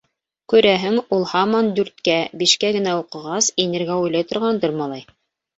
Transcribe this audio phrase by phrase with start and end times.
[0.53, 5.07] Күрәһең, ул һаман дүрткә, бишкә генә уҡығас инергә уйлай торғандыр, малай.